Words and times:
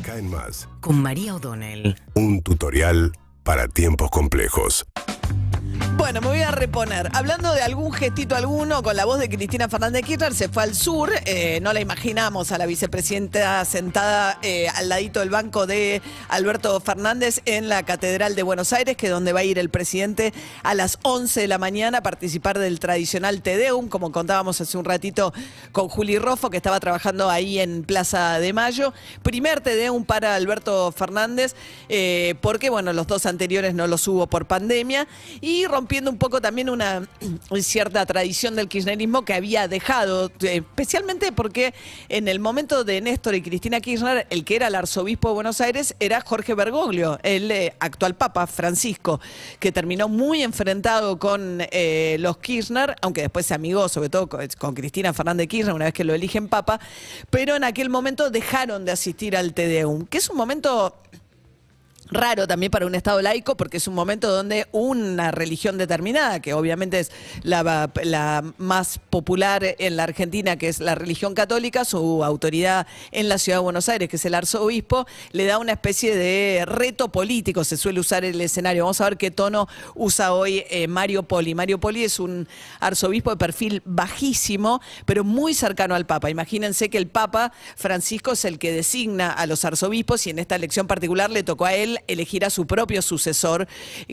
Caen 0.00 0.30
más. 0.30 0.68
Con 0.80 1.02
María 1.02 1.34
O'Donnell. 1.34 1.96
Un 2.14 2.42
tutorial 2.42 3.12
para 3.42 3.68
tiempos 3.68 4.10
complejos. 4.10 4.86
Bueno, 6.12 6.28
me 6.28 6.36
voy 6.36 6.44
a 6.44 6.50
reponer. 6.50 7.08
Hablando 7.14 7.54
de 7.54 7.62
algún 7.62 7.90
gestito 7.90 8.36
alguno, 8.36 8.82
con 8.82 8.94
la 8.94 9.06
voz 9.06 9.18
de 9.18 9.30
Cristina 9.30 9.66
Fernández 9.70 10.04
Kirchner, 10.04 10.34
se 10.34 10.50
fue 10.50 10.62
al 10.62 10.74
sur. 10.74 11.10
Eh, 11.24 11.58
no 11.62 11.72
la 11.72 11.80
imaginamos 11.80 12.52
a 12.52 12.58
la 12.58 12.66
vicepresidenta 12.66 13.64
sentada 13.64 14.38
eh, 14.42 14.68
al 14.68 14.90
ladito 14.90 15.20
del 15.20 15.30
banco 15.30 15.66
de 15.66 16.02
Alberto 16.28 16.78
Fernández 16.80 17.40
en 17.46 17.70
la 17.70 17.84
Catedral 17.84 18.34
de 18.34 18.42
Buenos 18.42 18.74
Aires, 18.74 18.94
que 18.94 19.06
es 19.06 19.12
donde 19.12 19.32
va 19.32 19.40
a 19.40 19.44
ir 19.44 19.58
el 19.58 19.70
presidente 19.70 20.34
a 20.62 20.74
las 20.74 20.98
11 21.00 21.40
de 21.40 21.48
la 21.48 21.56
mañana 21.56 21.98
a 21.98 22.02
participar 22.02 22.58
del 22.58 22.78
tradicional 22.78 23.40
Tedeum, 23.40 23.88
como 23.88 24.12
contábamos 24.12 24.60
hace 24.60 24.76
un 24.76 24.84
ratito 24.84 25.32
con 25.72 25.88
Juli 25.88 26.18
Roffo, 26.18 26.50
que 26.50 26.58
estaba 26.58 26.78
trabajando 26.78 27.30
ahí 27.30 27.58
en 27.58 27.84
Plaza 27.84 28.38
de 28.38 28.52
Mayo. 28.52 28.92
Primer 29.22 29.62
Tedeum 29.62 30.04
para 30.04 30.34
Alberto 30.34 30.92
Fernández, 30.92 31.54
eh, 31.88 32.34
porque, 32.42 32.68
bueno, 32.68 32.92
los 32.92 33.06
dos 33.06 33.24
anteriores 33.24 33.72
no 33.72 33.86
los 33.86 34.06
hubo 34.08 34.26
por 34.26 34.44
pandemia. 34.44 35.08
Y 35.40 35.64
rompiendo 35.64 36.01
un 36.10 36.18
poco 36.18 36.40
también 36.40 36.68
una 36.70 37.06
cierta 37.60 38.04
tradición 38.06 38.56
del 38.56 38.68
kirchnerismo 38.68 39.24
que 39.24 39.34
había 39.34 39.68
dejado, 39.68 40.30
eh, 40.40 40.56
especialmente 40.56 41.32
porque 41.32 41.74
en 42.08 42.28
el 42.28 42.40
momento 42.40 42.84
de 42.84 43.00
Néstor 43.00 43.34
y 43.34 43.42
Cristina 43.42 43.80
Kirchner, 43.80 44.26
el 44.30 44.44
que 44.44 44.56
era 44.56 44.68
el 44.68 44.74
arzobispo 44.74 45.28
de 45.28 45.34
Buenos 45.34 45.60
Aires 45.60 45.94
era 46.00 46.20
Jorge 46.20 46.54
Bergoglio, 46.54 47.18
el 47.22 47.50
eh, 47.50 47.74
actual 47.80 48.14
papa 48.14 48.46
Francisco, 48.46 49.20
que 49.58 49.72
terminó 49.72 50.08
muy 50.08 50.42
enfrentado 50.42 51.18
con 51.18 51.58
eh, 51.70 52.16
los 52.20 52.38
Kirchner, 52.38 52.96
aunque 53.00 53.22
después 53.22 53.46
se 53.46 53.54
amigó 53.54 53.88
sobre 53.88 54.08
todo 54.08 54.28
con, 54.28 54.74
Cristina 54.74 55.12
Fernández 55.12 55.48
Kirchner 55.48 55.74
una 55.74 55.84
vez 55.86 55.94
que 55.94 56.04
lo 56.04 56.14
eligen 56.14 56.48
papa, 56.48 56.80
pero 57.30 57.56
en 57.56 57.64
aquel 57.64 57.90
momento 57.90 58.30
dejaron 58.30 58.84
de 58.84 58.92
asistir 58.92 59.36
al 59.36 59.52
Tedeum, 59.52 60.06
que 60.06 60.18
es 60.18 60.30
un 60.30 60.36
momento 60.36 60.96
raro 62.14 62.46
también 62.46 62.70
para 62.70 62.86
un 62.86 62.94
Estado 62.94 63.20
laico 63.22 63.56
porque 63.56 63.76
es 63.76 63.88
un 63.88 63.94
momento 63.94 64.30
donde 64.30 64.66
una 64.72 65.30
religión 65.30 65.78
determinada, 65.78 66.40
que 66.40 66.54
obviamente 66.54 67.00
es 67.00 67.12
la, 67.42 67.90
la, 68.02 68.44
más 68.58 68.98
popular 69.10 69.64
en 69.78 69.96
la 69.96 70.04
Argentina, 70.04 70.56
que 70.56 70.68
es 70.68 70.80
la 70.80 70.94
religión 70.94 71.34
católica, 71.34 71.84
su 71.84 72.24
autoridad 72.24 72.86
en 73.10 73.28
la 73.28 73.38
ciudad 73.38 73.58
de 73.58 73.62
Buenos 73.62 73.88
Aires, 73.88 74.08
que 74.08 74.16
es 74.16 74.24
el 74.24 74.34
arzobispo, 74.34 75.06
le 75.32 75.44
da 75.44 75.58
una 75.58 75.72
especie 75.72 76.14
de 76.14 76.64
reto 76.66 77.10
político, 77.10 77.64
se 77.64 77.76
suele 77.76 78.00
usar 78.00 78.24
el 78.24 78.40
escenario. 78.40 78.84
Vamos 78.84 79.00
a 79.00 79.04
ver 79.04 79.16
qué 79.16 79.30
tono 79.30 79.68
usa 79.94 80.32
hoy 80.32 80.64
eh, 80.70 80.88
Mario 80.88 81.22
Poli. 81.22 81.54
Mario 81.54 81.78
Poli 81.78 82.04
es 82.04 82.18
un 82.20 82.48
arzobispo 82.80 83.30
de 83.30 83.36
perfil 83.36 83.82
bajísimo, 83.84 84.80
pero 85.06 85.24
muy 85.24 85.54
cercano 85.54 85.94
al 85.94 86.06
Papa. 86.06 86.30
Imagínense 86.30 86.90
que 86.90 86.98
el 86.98 87.08
Papa 87.08 87.52
Francisco 87.76 88.32
es 88.32 88.44
el 88.44 88.58
que 88.58 88.72
designa 88.72 89.30
a 89.30 89.46
los 89.46 89.64
arzobispos 89.64 90.26
y 90.26 90.30
en 90.30 90.38
esta 90.38 90.56
elección 90.56 90.86
particular 90.86 91.30
le 91.30 91.42
tocó 91.42 91.64
a 91.64 91.74
él 91.74 92.00
elegir 92.06 92.44
a 92.44 92.50
su 92.50 92.66
propio 92.66 93.02
sucesor, 93.02 93.66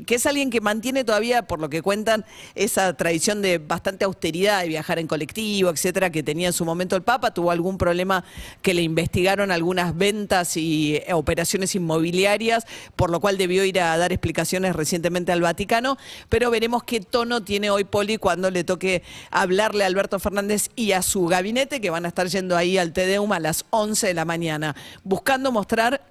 que 0.06 0.16
es 0.16 0.26
alguien 0.26 0.50
que 0.50 0.62
mantiene 0.62 1.04
todavía, 1.04 1.48
por 1.48 1.60
lo 1.60 1.70
que 1.70 1.82
cuentan, 1.82 2.26
esa 2.56 2.94
tradición 2.94 3.42
de 3.42 3.58
bastante 3.58 4.06
austeridad, 4.06 4.62
de 4.62 4.68
viajar 4.68 5.00
en 5.00 5.08
colectivo, 5.08 5.70
etcétera, 5.70 6.10
que 6.10 6.24
tenía 6.24 6.48
en 6.48 6.54
su 6.54 6.66
momento 6.66 6.96
el 6.96 7.04
Papa. 7.04 7.34
Tuvo 7.34 7.52
algún 7.52 7.78
problema 7.78 8.24
que 8.62 8.74
le 8.74 8.82
investigaron 8.82 9.52
algunas 9.52 9.96
ventas 9.98 10.58
y 10.58 10.96
eh, 10.96 11.14
operaciones 11.14 11.76
inmobiliarias, 11.76 12.66
por 12.96 13.10
lo 13.10 13.20
cual 13.20 13.38
debió 13.38 13.64
ir 13.64 13.80
a 13.80 13.98
dar 13.98 14.12
explicaciones 14.12 14.76
recientemente 14.76 15.32
al 15.32 15.42
Vaticano. 15.42 15.98
Pero 16.30 16.52
veremos 16.52 16.84
qué 16.84 17.00
tono 17.00 17.44
tiene 17.44 17.70
hoy 17.70 17.84
Poli 17.84 18.18
cuando 18.18 18.52
le 18.52 18.64
toque 18.64 19.04
hablarle 19.32 19.84
a 19.84 19.88
Alberto 19.88 20.20
Fernández 20.20 20.70
y 20.76 20.92
a 20.92 21.02
su 21.02 21.26
gabinete, 21.28 21.82
que 21.82 21.90
van 21.90 22.06
a 22.06 22.10
estar 22.10 22.28
yendo 22.28 22.56
ahí 22.56 22.78
al 22.78 22.94
Tedeum 22.94 23.32
a 23.32 23.40
las 23.40 23.66
11 23.70 24.08
de 24.08 24.14
la 24.14 24.26
mañana, 24.26 24.76
buscando 25.04 25.52
mostrar 25.52 26.02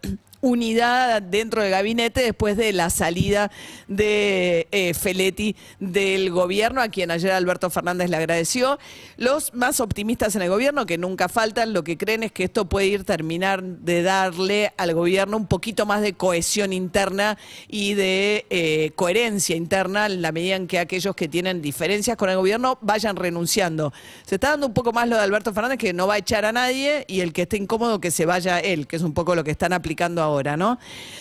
unidad 0.41 1.23
dentro 1.23 1.63
del 1.63 1.71
gabinete 1.71 2.23
después 2.23 2.57
de 2.57 2.73
la 2.73 2.91
salida 2.91 3.51
de 3.89 4.69
eh, 4.71 4.95
Feletti 4.95 5.57
del 5.81 6.31
gobierno, 6.31 6.81
a 6.81 6.89
quien 6.89 7.11
ayer 7.11 7.33
Alberto 7.33 7.71
Fernández 7.71 8.11
le 8.11 8.17
agradeció. 8.17 8.79
Los 9.17 9.55
más 9.55 9.81
optimistas 9.81 10.37
en 10.37 10.43
el 10.43 10.51
gobierno, 10.51 10.87
que 10.87 10.99
nunca 10.99 11.29
faltan, 11.29 11.73
lo 11.73 11.85
que 11.85 11.97
creen 11.97 12.23
es 12.23 12.33
que 12.33 12.45
esto 12.45 12.69
puede 12.69 12.87
ir 12.87 13.05
terminar 13.05 13.63
de 13.63 14.03
darle 14.03 14.73
al 14.77 14.95
gobierno 14.95 15.37
un 15.37 15.47
poquito 15.47 15.87
más 15.87 16.03
de 16.03 16.13
cohesión 16.13 16.73
interna 16.73 17.39
y 17.67 17.95
de 17.95 18.47
eh, 18.51 18.93
coherencia 18.95 19.57
interna 19.57 20.07
en 20.07 20.23
la 20.23 20.33
medida 20.33 20.57
en 20.57 20.67
que 20.67 20.79
aquellos 20.79 21.15
que 21.17 21.29
tienen 21.29 21.63
diferencias 21.63 22.17
con 22.17 22.31
el 22.31 22.37
gobierno 22.37 22.79
vayan 22.81 23.17
renunciando. 23.17 23.93
Se 24.25 24.37
está 24.37 24.51
dando 24.51 24.67
un 24.67 24.75
poco 24.75 24.93
más 24.93 25.09
lo 25.09 25.17
de 25.17 25.23
Alberto 25.23 25.53
Fernández, 25.53 25.79
que 25.79 25.93
no 25.93 26.07
va 26.07 26.15
a 26.15 26.19
echar 26.19 26.45
a 26.45 26.53
nadie 26.53 27.05
y 27.09 27.21
el 27.21 27.33
que 27.33 27.43
esté 27.43 27.57
incómodo 27.57 28.01
que 28.01 28.11
se 28.11 28.27
vaya 28.27 28.61
él, 28.61 28.87
que 28.87 28.97
es 28.97 29.03
un 29.03 29.15
poco 29.15 29.35
lo 29.35 29.45
que 29.45 29.51
están 29.51 29.73
aplicando 29.73 30.23
ahora, 30.23 30.28
¿no? 30.57 30.79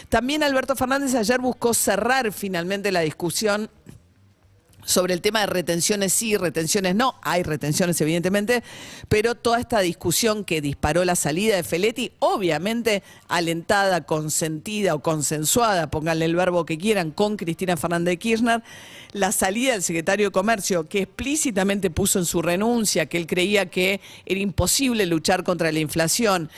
También 0.09 0.44
Alberto 0.44 0.75
Fernández 0.75 1.16
ayer 1.16 1.40
buscó 1.40 1.73
cerrar 1.73 2.31
finalmente 2.31 2.91
la 2.91 3.01
discusión 3.01 3.69
sobre 4.88 5.14
el 5.14 5.22
tema 5.22 5.42
de 5.42 5.48
retenciones 5.48 6.14
sí, 6.14 6.38
retenciones 6.38 6.96
no. 6.96 7.16
Hay 7.22 7.44
retenciones, 7.44 8.00
evidentemente, 8.00 8.64
pero 9.09 9.36
toda 9.36 9.59
esta 9.59 9.81
discusión 9.81 10.46
que 10.46 10.62
disparó 10.62 11.03
la 11.03 11.16
salida 11.16 11.58
de 11.58 11.64
Feletti, 11.64 12.14
obviamente 12.20 13.03
alentada, 13.28 14.06
consentida 14.06 14.96
o 14.96 15.02
consensuada, 15.02 15.92
pónganle 15.92 16.25
el 16.25 16.36
verbo 16.36 16.66
que 16.66 16.78
quieran, 16.78 17.12
con 17.12 17.36
Cristina 17.36 17.75
Fernández 17.75 18.14
de 18.14 18.18
Kirchner, 18.18 18.64
la 19.12 19.34
salida 19.34 19.74
del 19.74 19.84
secretario 19.84 20.28
de 20.28 20.31
Comercio, 20.31 20.88
que 20.88 21.02
explícitamente 21.02 21.90
puso 21.90 22.19
en 22.19 22.25
su 22.25 22.42
renuncia 22.42 23.08
que 23.08 23.18
él 23.18 23.28
creía 23.28 23.69
que 23.69 24.00
era 24.25 24.40
imposible 24.40 25.06
luchar 25.06 25.44
contra 25.44 25.72
la 25.72 25.80
inflación 25.80 26.50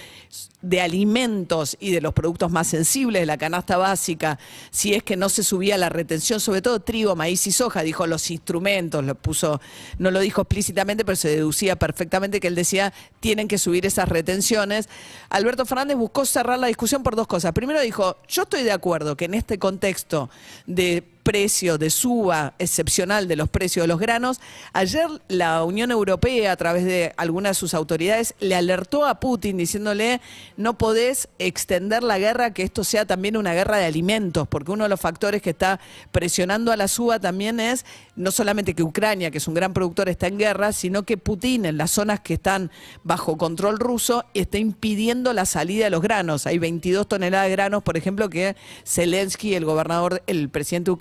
de 0.61 0.81
alimentos 0.81 1.77
y 1.79 1.91
de 1.91 2.01
los 2.01 2.13
productos 2.13 2.51
más 2.51 2.67
sensibles 2.67 3.21
de 3.21 3.25
la 3.25 3.37
canasta 3.37 3.77
básica, 3.77 4.37
si 4.71 4.93
es 4.93 5.03
que 5.03 5.15
no 5.15 5.29
se 5.29 5.43
subía 5.43 5.77
la 5.77 5.89
retención, 5.89 6.39
sobre 6.39 6.61
todo 6.61 6.81
trigo, 6.81 7.15
maíz 7.15 7.47
y 7.47 7.51
soja, 7.51 7.81
dijo 7.81 8.07
los 8.07 8.18
instrumentos, 8.31 9.03
lo 9.03 9.15
puso, 9.15 9.61
no 9.97 10.11
lo 10.11 10.19
dijo 10.19 10.41
explícitamente, 10.41 11.05
pero 11.05 11.15
se 11.15 11.29
deducía 11.29 11.77
perfectamente 11.77 12.39
que 12.39 12.47
él 12.47 12.55
decía 12.55 12.93
tienen 13.19 13.47
que 13.47 13.57
subir 13.57 13.85
esas 13.85 14.09
retenciones. 14.09 14.89
Alberto 15.29 15.65
Fernández 15.65 15.97
buscó 15.97 16.25
cerrar 16.25 16.59
la 16.59 16.67
discusión 16.67 17.03
por 17.03 17.15
dos 17.15 17.27
cosas. 17.27 17.51
Primero 17.53 17.81
dijo, 17.81 18.17
yo 18.27 18.43
estoy 18.43 18.63
de 18.63 18.71
acuerdo 18.71 19.15
que 19.15 19.25
en 19.25 19.33
este 19.33 19.59
contexto 19.59 20.29
de 20.65 21.03
precio 21.23 21.77
de 21.77 21.89
suba 21.89 22.53
excepcional 22.59 23.27
de 23.27 23.35
los 23.35 23.49
precios 23.49 23.83
de 23.83 23.87
los 23.87 23.99
granos. 23.99 24.39
Ayer 24.73 25.07
la 25.27 25.63
Unión 25.63 25.91
Europea, 25.91 26.51
a 26.51 26.55
través 26.55 26.85
de 26.85 27.13
algunas 27.17 27.51
de 27.51 27.59
sus 27.59 27.73
autoridades, 27.73 28.35
le 28.39 28.55
alertó 28.55 29.05
a 29.05 29.19
Putin 29.19 29.57
diciéndole 29.57 30.21
no 30.57 30.77
podés 30.77 31.29
extender 31.37 32.03
la 32.03 32.19
guerra, 32.19 32.53
que 32.53 32.63
esto 32.63 32.83
sea 32.83 33.05
también 33.05 33.37
una 33.37 33.53
guerra 33.53 33.77
de 33.77 33.85
alimentos, 33.85 34.47
porque 34.47 34.71
uno 34.71 34.83
de 34.83 34.89
los 34.89 34.99
factores 34.99 35.41
que 35.41 35.51
está 35.51 35.79
presionando 36.11 36.71
a 36.71 36.77
la 36.77 36.87
suba 36.87 37.19
también 37.19 37.59
es 37.59 37.85
no 38.15 38.31
solamente 38.31 38.73
que 38.73 38.83
Ucrania, 38.83 39.31
que 39.31 39.37
es 39.37 39.47
un 39.47 39.53
gran 39.53 39.73
productor, 39.73 40.09
está 40.09 40.27
en 40.27 40.37
guerra, 40.37 40.73
sino 40.73 41.03
que 41.03 41.17
Putin 41.17 41.65
en 41.65 41.77
las 41.77 41.91
zonas 41.91 42.19
que 42.19 42.33
están 42.33 42.69
bajo 43.03 43.37
control 43.37 43.79
ruso 43.79 44.25
está 44.33 44.57
impidiendo 44.57 45.31
la 45.33 45.45
salida 45.45 45.85
de 45.85 45.89
los 45.89 46.01
granos. 46.01 46.45
Hay 46.45 46.57
22 46.57 47.07
toneladas 47.07 47.47
de 47.47 47.51
granos, 47.51 47.83
por 47.83 47.97
ejemplo, 47.97 48.29
que 48.29 48.55
Zelensky, 48.85 49.55
el 49.55 49.65
gobernador, 49.65 50.21
el 50.27 50.49
presidente 50.49 50.89
de 50.89 50.93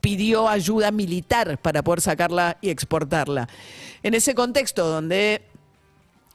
Pidió 0.00 0.48
ayuda 0.48 0.90
militar 0.90 1.58
para 1.58 1.82
poder 1.82 2.00
sacarla 2.00 2.58
y 2.60 2.70
exportarla. 2.70 3.48
En 4.02 4.14
ese 4.14 4.34
contexto 4.34 4.88
donde 4.88 5.42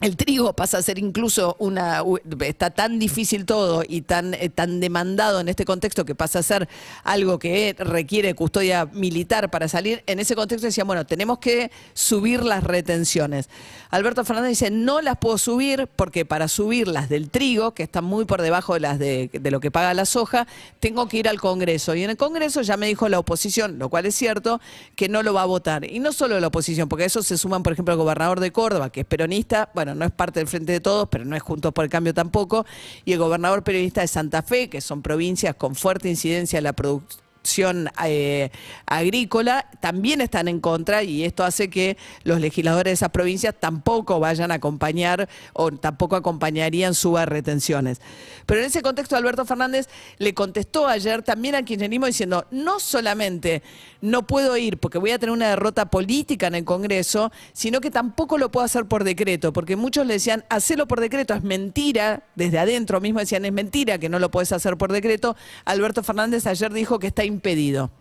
el 0.01 0.17
trigo 0.17 0.51
pasa 0.51 0.77
a 0.77 0.81
ser 0.81 0.99
incluso 0.99 1.55
una 1.57 2.03
está 2.41 2.69
tan 2.69 2.99
difícil 2.99 3.45
todo 3.45 3.81
y 3.87 4.01
tan 4.01 4.33
eh, 4.33 4.49
tan 4.49 4.81
demandado 4.81 5.39
en 5.39 5.47
este 5.47 5.63
contexto 5.63 6.03
que 6.03 6.15
pasa 6.15 6.39
a 6.39 6.43
ser 6.43 6.67
algo 7.05 7.39
que 7.39 7.73
requiere 7.79 8.35
custodia 8.35 8.85
militar 8.87 9.49
para 9.49 9.69
salir. 9.69 10.03
En 10.05 10.19
ese 10.19 10.35
contexto 10.35 10.67
decían, 10.67 10.85
bueno, 10.85 11.05
tenemos 11.05 11.39
que 11.39 11.71
subir 11.93 12.43
las 12.43 12.65
retenciones. 12.65 13.49
Alberto 13.89 14.25
Fernández 14.25 14.49
dice, 14.49 14.69
no 14.69 15.01
las 15.01 15.17
puedo 15.17 15.37
subir 15.37 15.87
porque 15.95 16.25
para 16.25 16.49
subir 16.49 16.89
las 16.89 17.07
del 17.07 17.29
trigo, 17.29 17.73
que 17.73 17.83
están 17.83 18.03
muy 18.03 18.25
por 18.25 18.41
debajo 18.41 18.73
de 18.73 18.81
las 18.81 18.99
de, 18.99 19.29
de 19.31 19.51
lo 19.51 19.61
que 19.61 19.71
paga 19.71 19.93
la 19.93 20.05
soja, 20.05 20.45
tengo 20.81 21.07
que 21.07 21.17
ir 21.17 21.29
al 21.29 21.39
Congreso. 21.39 21.95
Y 21.95 22.03
en 22.03 22.09
el 22.09 22.17
Congreso 22.17 22.61
ya 22.63 22.75
me 22.75 22.87
dijo 22.87 23.07
la 23.07 23.19
oposición, 23.19 23.79
lo 23.79 23.87
cual 23.87 24.05
es 24.05 24.15
cierto, 24.15 24.59
que 24.97 25.07
no 25.07 25.23
lo 25.23 25.33
va 25.33 25.43
a 25.43 25.45
votar. 25.45 25.85
Y 25.89 25.99
no 25.99 26.11
solo 26.11 26.37
la 26.41 26.47
oposición, 26.47 26.89
porque 26.89 27.03
a 27.03 27.07
eso 27.07 27.23
se 27.23 27.37
suman, 27.37 27.63
por 27.63 27.71
ejemplo, 27.71 27.93
el 27.93 27.97
gobernador 27.97 28.41
de 28.41 28.51
Córdoba, 28.51 28.89
que 28.89 29.01
es 29.01 29.05
peronista, 29.05 29.69
bueno, 29.73 29.84
no 29.93 30.05
es 30.05 30.11
parte 30.11 30.39
del 30.39 30.47
Frente 30.47 30.71
de 30.71 30.79
Todos, 30.79 31.07
pero 31.11 31.25
no 31.25 31.35
es 31.35 31.43
Juntos 31.43 31.73
por 31.73 31.83
el 31.83 31.91
Cambio 31.91 32.13
tampoco, 32.13 32.65
y 33.03 33.13
el 33.13 33.19
gobernador 33.19 33.63
periodista 33.63 34.01
de 34.01 34.07
Santa 34.07 34.41
Fe, 34.41 34.69
que 34.69 34.81
son 34.81 35.01
provincias 35.01 35.55
con 35.55 35.75
fuerte 35.75 36.09
incidencia 36.09 36.57
en 36.57 36.63
la 36.63 36.73
producción 36.73 37.24
producción 37.45 37.91
eh, 38.03 38.49
agrícola, 38.87 39.69
también 39.79 40.19
están 40.19 40.47
en 40.47 40.59
contra 40.59 41.03
y 41.03 41.23
esto 41.23 41.43
hace 41.43 41.69
que 41.69 41.95
los 42.23 42.41
legisladores 42.41 42.85
de 42.89 42.93
esas 42.93 43.09
provincias 43.09 43.53
tampoco 43.59 44.19
vayan 44.19 44.51
a 44.51 44.55
acompañar 44.55 45.29
o 45.53 45.71
tampoco 45.71 46.15
acompañarían 46.15 46.95
suba 46.95 47.25
retenciones. 47.27 48.01
Pero 48.47 48.61
en 48.61 48.65
ese 48.65 48.81
contexto 48.81 49.15
Alberto 49.15 49.45
Fernández 49.45 49.87
le 50.17 50.33
contestó 50.33 50.87
ayer 50.87 51.21
también 51.21 51.53
al 51.53 51.65
kirchnerismo 51.65 52.07
diciendo, 52.07 52.47
no 52.49 52.79
solamente 52.79 53.61
no 54.01 54.25
puedo 54.25 54.57
ir 54.57 54.79
porque 54.79 54.97
voy 54.97 55.11
a 55.11 55.19
tener 55.19 55.33
una 55.33 55.49
derrota 55.49 55.85
política 55.85 56.47
en 56.47 56.55
el 56.55 56.65
Congreso, 56.65 57.31
sino 57.53 57.79
que 57.79 57.91
tampoco 57.91 58.39
lo 58.39 58.49
puedo 58.49 58.65
hacer 58.65 58.85
por 58.85 59.03
decreto, 59.03 59.53
porque 59.53 59.75
muchos 59.75 60.07
le 60.07 60.13
decían, 60.13 60.45
hacelo 60.49 60.87
por 60.87 60.99
decreto, 60.99 61.35
es 61.35 61.43
mentira, 61.43 62.23
desde 62.33 62.57
adentro 62.57 63.01
mismo 63.01 63.19
decían, 63.19 63.45
es 63.45 63.53
mentira 63.53 63.99
que 63.99 64.09
no 64.09 64.17
lo 64.17 64.31
puedes 64.31 64.51
hacer 64.51 64.77
por 64.77 64.91
decreto. 64.91 65.35
Alberto 65.65 66.01
Fernández 66.01 66.47
ayer 66.47 66.73
dijo 66.73 66.97
que 66.97 67.07
está 67.07 67.23
impedido. 67.35 67.91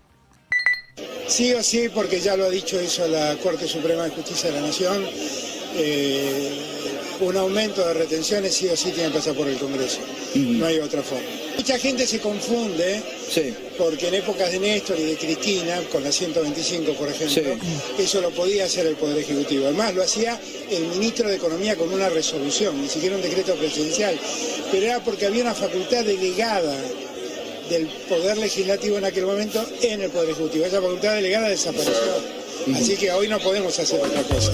Sí 1.27 1.53
o 1.55 1.63
sí, 1.63 1.89
porque 1.93 2.21
ya 2.21 2.37
lo 2.37 2.45
ha 2.45 2.51
dicho 2.51 2.79
eso 2.79 3.07
la 3.09 3.37
Corte 3.43 3.67
Suprema 3.67 4.05
de 4.05 4.11
Justicia 4.11 4.51
de 4.51 4.61
la 4.61 4.67
Nación, 4.67 5.05
eh, 5.77 6.51
un 7.21 7.37
aumento 7.37 7.87
de 7.87 7.95
retenciones 7.95 8.55
sí 8.55 8.69
o 8.69 8.77
sí 8.77 8.91
tiene 8.93 9.09
que 9.09 9.17
pasar 9.17 9.35
por 9.35 9.49
el 9.49 9.57
Congreso, 9.57 10.01
no 10.35 10.67
hay 10.67 10.79
otra 10.79 11.03
forma. 11.03 11.27
Mucha 11.57 11.79
gente 11.79 12.07
se 12.07 12.19
confunde 12.19 13.01
porque 13.79 14.09
en 14.09 14.15
épocas 14.15 14.51
de 14.51 14.59
Néstor 14.59 14.99
y 14.99 15.05
de 15.05 15.17
Cristina, 15.17 15.81
con 15.91 16.03
la 16.03 16.11
125 16.11 16.93
por 16.95 17.09
ejemplo, 17.09 17.55
eso 17.99 18.21
lo 18.21 18.31
podía 18.31 18.65
hacer 18.65 18.87
el 18.87 18.97
Poder 18.97 19.19
Ejecutivo. 19.19 19.67
Además 19.67 19.95
lo 19.95 20.03
hacía 20.03 20.39
el 20.71 20.89
ministro 20.89 21.29
de 21.29 21.37
Economía 21.37 21.77
con 21.77 21.93
una 21.93 22.09
resolución, 22.09 22.81
ni 22.83 22.89
siquiera 22.89 23.17
un 23.17 23.23
decreto 23.23 23.55
presidencial, 23.55 24.19
pero 24.71 24.87
era 24.87 25.01
porque 25.03 25.27
había 25.27 25.43
una 25.43 25.55
facultad 25.55 26.05
delegada 26.05 26.77
del 27.69 27.87
Poder 28.09 28.39
Legislativo 28.39 28.99
en 28.99 29.05
aquel 29.05 29.27
momento 29.27 29.65
en 29.83 30.03
el 30.03 30.11
Poder 30.11 30.31
Ejecutivo. 30.31 30.65
Esa 30.65 30.81
facultad 30.81 31.15
delegada 31.15 31.49
desapareció. 31.49 31.95
Así 32.75 32.97
que 32.97 33.13
hoy 33.13 33.29
no 33.29 33.39
podemos 33.39 33.79
hacer 33.79 34.01
otra 34.01 34.23
cosa. 34.23 34.53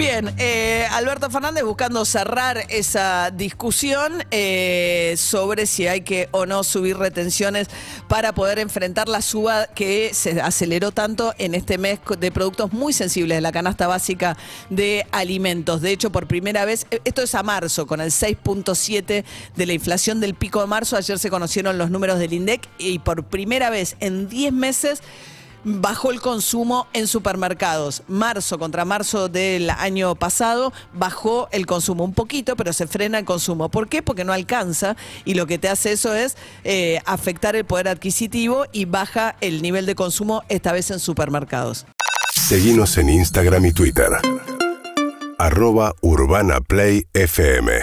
Bien, 0.00 0.34
eh, 0.38 0.86
Alberto 0.92 1.28
Fernández 1.28 1.62
buscando 1.62 2.06
cerrar 2.06 2.64
esa 2.70 3.30
discusión 3.30 4.24
eh, 4.30 5.14
sobre 5.18 5.66
si 5.66 5.88
hay 5.88 6.00
que 6.00 6.30
o 6.30 6.46
no 6.46 6.64
subir 6.64 6.96
retenciones 6.96 7.68
para 8.08 8.32
poder 8.32 8.60
enfrentar 8.60 9.10
la 9.10 9.20
suba 9.20 9.66
que 9.66 10.14
se 10.14 10.40
aceleró 10.40 10.90
tanto 10.90 11.34
en 11.36 11.54
este 11.54 11.76
mes 11.76 12.00
de 12.18 12.32
productos 12.32 12.72
muy 12.72 12.94
sensibles 12.94 13.36
de 13.36 13.42
la 13.42 13.52
canasta 13.52 13.88
básica 13.88 14.38
de 14.70 15.06
alimentos. 15.12 15.82
De 15.82 15.90
hecho, 15.90 16.10
por 16.10 16.26
primera 16.26 16.64
vez, 16.64 16.86
eh, 16.90 17.02
esto 17.04 17.20
es 17.20 17.34
a 17.34 17.42
marzo, 17.42 17.86
con 17.86 18.00
el 18.00 18.10
6.7 18.10 19.22
de 19.54 19.66
la 19.66 19.72
inflación 19.74 20.18
del 20.18 20.32
pico 20.32 20.62
de 20.62 20.66
marzo. 20.66 20.96
Ayer 20.96 21.18
se 21.18 21.28
conocieron 21.28 21.76
los 21.76 21.90
números 21.90 22.18
del 22.18 22.32
INDEC 22.32 22.66
y 22.78 23.00
por 23.00 23.24
primera 23.24 23.68
vez 23.68 23.96
en 24.00 24.30
10 24.30 24.50
meses 24.54 25.02
bajó 25.64 26.10
el 26.10 26.20
consumo 26.20 26.86
en 26.92 27.06
supermercados. 27.06 28.02
Marzo 28.08 28.58
contra 28.58 28.84
marzo 28.84 29.28
del 29.28 29.70
año 29.70 30.14
pasado 30.14 30.72
bajó 30.92 31.48
el 31.52 31.66
consumo 31.66 32.04
un 32.04 32.14
poquito, 32.14 32.56
pero 32.56 32.72
se 32.72 32.86
frena 32.86 33.18
el 33.18 33.24
consumo. 33.24 33.68
¿Por 33.68 33.88
qué? 33.88 34.02
Porque 34.02 34.24
no 34.24 34.32
alcanza 34.32 34.96
y 35.24 35.34
lo 35.34 35.46
que 35.46 35.58
te 35.58 35.68
hace 35.68 35.92
eso 35.92 36.14
es 36.14 36.36
eh, 36.64 37.00
afectar 37.06 37.56
el 37.56 37.64
poder 37.64 37.88
adquisitivo 37.88 38.64
y 38.72 38.84
baja 38.84 39.36
el 39.40 39.62
nivel 39.62 39.86
de 39.86 39.94
consumo, 39.94 40.42
esta 40.48 40.72
vez 40.72 40.90
en 40.90 40.98
supermercados. 40.98 41.86
Seguimos 42.34 42.96
en 42.98 43.08
Instagram 43.10 43.66
y 43.66 43.72
Twitter. 43.72 44.08
Arroba 45.38 45.94
Urbana 46.00 46.60
Play 46.60 47.06
FM. 47.14 47.80